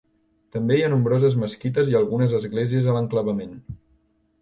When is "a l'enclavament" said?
2.95-3.57